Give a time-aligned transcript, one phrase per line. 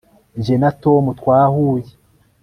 [0.43, 1.91] jye na tom twahuye